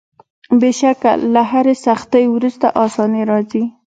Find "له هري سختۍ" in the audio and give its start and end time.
1.33-2.25